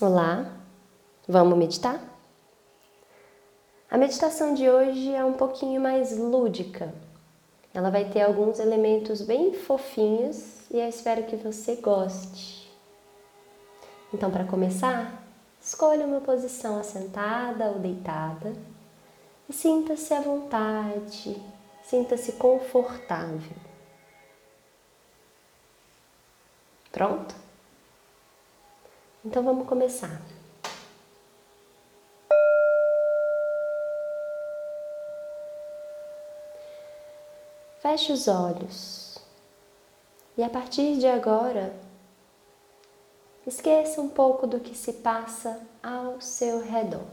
[0.00, 0.50] Olá,
[1.28, 2.00] vamos meditar?
[3.90, 6.90] A meditação de hoje é um pouquinho mais lúdica.
[7.74, 12.72] Ela vai ter alguns elementos bem fofinhos e eu espero que você goste.
[14.10, 15.22] Então, para começar,
[15.60, 18.56] escolha uma posição assentada ou deitada
[19.50, 21.36] e sinta-se à vontade,
[21.82, 23.52] sinta-se confortável.
[26.90, 27.49] Pronto?
[29.24, 30.20] Então vamos começar.
[37.80, 39.18] Feche os olhos
[40.36, 41.74] e a partir de agora,
[43.46, 47.04] esqueça um pouco do que se passa ao seu redor.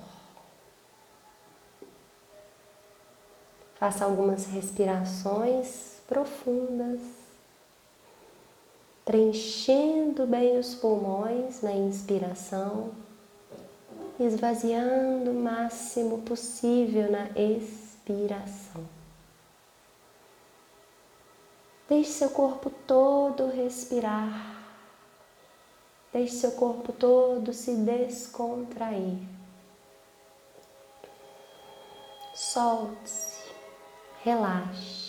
[3.75, 7.26] Faça algumas respirações profundas
[9.07, 12.91] preenchendo bem os pulmões na inspiração,
[14.19, 18.83] esvaziando o máximo possível na expiração.
[21.87, 24.57] Deixe seu corpo todo respirar.
[26.11, 29.19] Deixe seu corpo todo se descontrair.
[32.35, 33.41] Solte-se,
[34.21, 35.06] relaxe.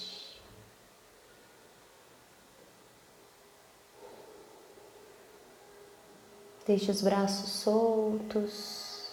[6.68, 9.08] Deixe os braços soltos,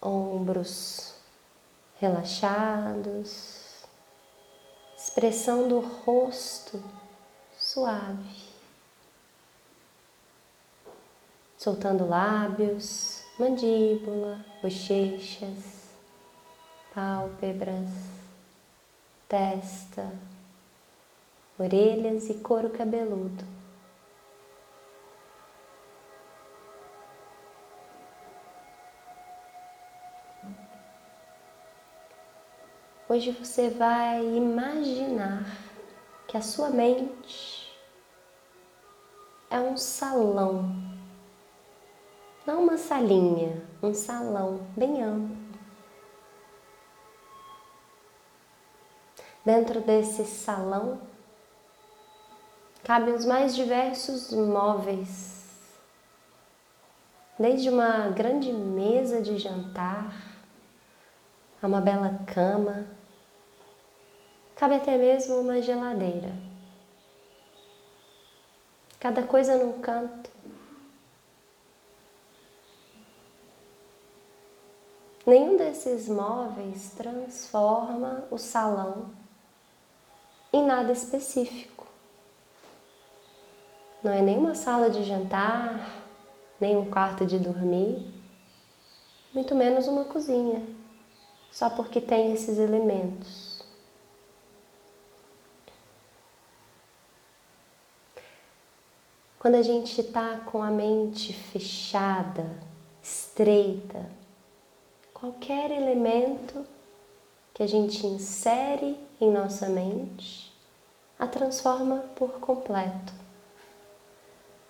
[0.00, 1.12] ombros
[1.98, 3.84] relaxados,
[4.96, 6.80] expressão do rosto
[7.58, 8.48] suave,
[11.58, 15.90] soltando lábios, mandíbula, bochechas,
[16.94, 17.88] pálpebras,
[19.28, 20.12] testa,
[21.58, 23.59] orelhas e couro cabeludo.
[33.10, 35.44] Hoje você vai imaginar
[36.28, 37.76] que a sua mente
[39.50, 40.72] é um salão,
[42.46, 45.36] não uma salinha, um salão bem amplo.
[49.44, 51.00] Dentro desse salão
[52.84, 55.48] cabem os mais diversos móveis,
[57.36, 60.29] desde uma grande mesa de jantar
[61.62, 63.00] a uma bela cama
[64.60, 66.30] Cabe até mesmo uma geladeira.
[68.98, 70.28] Cada coisa num canto.
[75.24, 79.12] Nenhum desses móveis transforma o salão
[80.52, 81.86] em nada específico.
[84.02, 85.90] Não é nem uma sala de jantar,
[86.60, 88.12] nem um quarto de dormir,
[89.32, 90.62] muito menos uma cozinha,
[91.50, 93.62] só porque tem esses elementos.
[99.38, 102.58] Quando a gente está com a mente fechada,
[103.02, 104.04] estreita,
[105.14, 106.66] qualquer elemento
[107.54, 110.50] que a gente insere em nossa mente
[111.18, 113.12] a transforma por completo.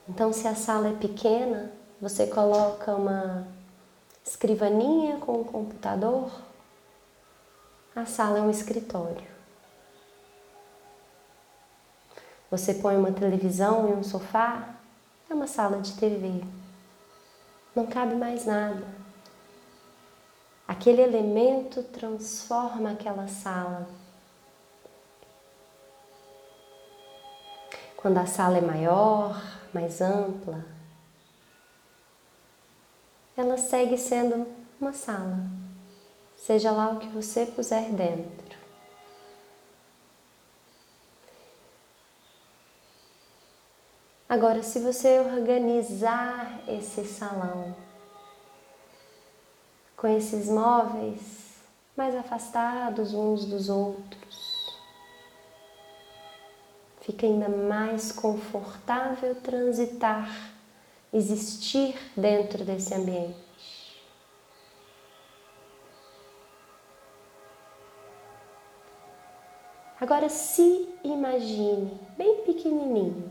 [0.08, 3.46] Então, se a sala é pequena, você coloca uma
[4.24, 6.30] escrivaninha com um computador,
[7.94, 9.28] a sala é um escritório.
[12.50, 14.74] Você põe uma televisão e um sofá,
[15.28, 16.42] é uma sala de TV.
[17.74, 18.84] Não cabe mais nada.
[20.66, 23.88] Aquele elemento transforma aquela sala.
[27.96, 29.40] Quando a sala é maior,
[29.74, 30.64] mais ampla,
[33.36, 34.46] ela segue sendo
[34.80, 35.38] uma sala,
[36.40, 38.58] seja lá o que você puser dentro.
[44.28, 47.75] Agora, se você organizar esse salão
[49.96, 51.56] com esses móveis
[51.96, 54.70] mais afastados uns dos outros,
[57.00, 60.31] fica ainda mais confortável transitar,
[61.12, 63.50] existir dentro desse ambiente.
[70.10, 73.30] Agora se imagine bem pequenininho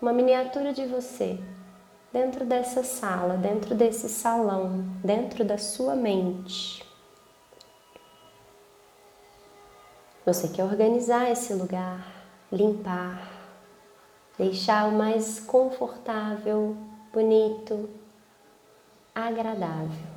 [0.00, 1.38] uma miniatura de você
[2.10, 6.82] dentro dessa sala, dentro desse salão, dentro da sua mente.
[10.24, 12.10] Você quer organizar esse lugar,
[12.50, 13.30] limpar,
[14.38, 16.78] deixar o mais confortável
[17.12, 17.90] bonito,
[19.14, 20.16] agradável.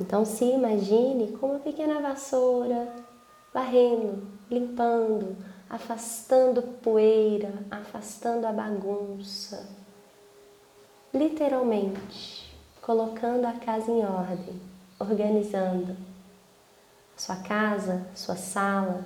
[0.00, 2.92] Então se imagine com uma pequena vassoura,
[3.52, 5.36] varrendo, limpando,
[5.68, 9.68] afastando poeira, afastando a bagunça.
[11.12, 14.60] Literalmente, colocando a casa em ordem,
[14.98, 15.96] organizando
[17.16, 19.04] sua casa, sua sala,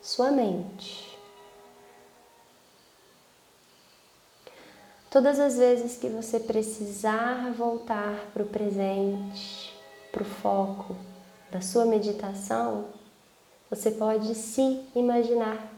[0.00, 1.16] sua mente.
[5.10, 9.74] Todas as vezes que você precisar voltar para o presente,
[10.10, 10.96] para o foco
[11.50, 12.86] da sua meditação,
[13.70, 15.72] você pode se imaginar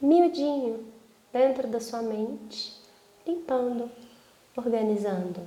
[0.00, 0.86] miudinho
[1.32, 2.72] dentro da sua mente,
[3.26, 3.90] limpando,
[4.56, 5.40] organizando.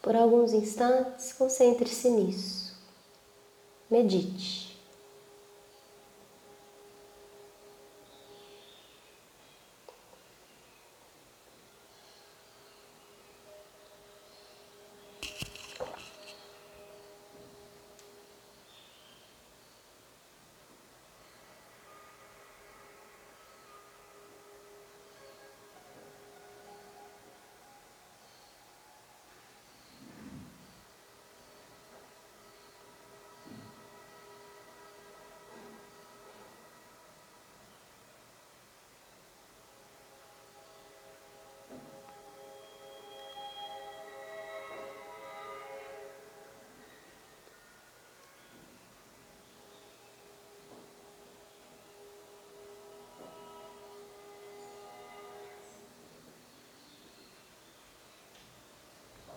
[0.00, 2.76] Por alguns instantes, concentre-se nisso.
[3.88, 4.61] Medite.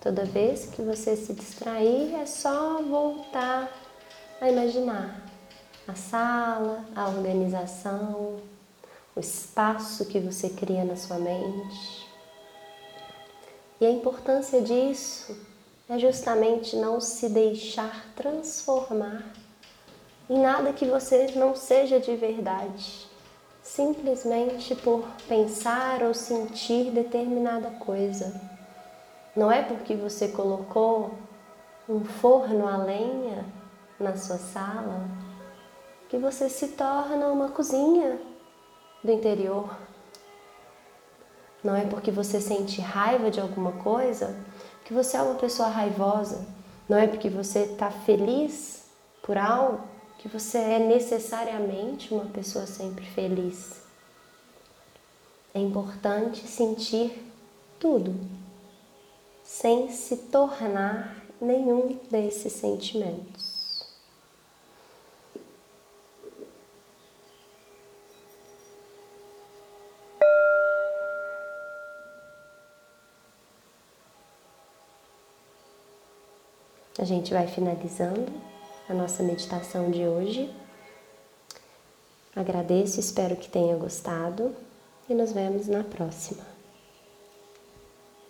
[0.06, 3.68] Toda vez que você se distrair, é só voltar
[4.40, 5.20] a imaginar
[5.88, 8.36] a sala, a organização,
[9.16, 12.08] o espaço que você cria na sua mente.
[13.80, 15.36] E a importância disso
[15.88, 19.24] é justamente não se deixar transformar
[20.30, 23.08] em nada que você não seja de verdade,
[23.60, 28.55] simplesmente por pensar ou sentir determinada coisa.
[29.36, 31.12] Não é porque você colocou
[31.86, 33.44] um forno a lenha
[34.00, 35.06] na sua sala
[36.08, 38.18] que você se torna uma cozinha
[39.04, 39.76] do interior.
[41.62, 44.34] Não é porque você sente raiva de alguma coisa
[44.86, 46.46] que você é uma pessoa raivosa.
[46.88, 48.84] Não é porque você está feliz
[49.22, 49.80] por algo
[50.16, 53.82] que você é necessariamente uma pessoa sempre feliz.
[55.52, 57.30] É importante sentir
[57.78, 58.14] tudo
[59.46, 63.56] sem se tornar nenhum desses sentimentos.
[76.98, 78.26] A gente vai finalizando
[78.88, 80.52] a nossa meditação de hoje.
[82.34, 84.54] Agradeço, espero que tenha gostado
[85.08, 86.55] e nos vemos na próxima.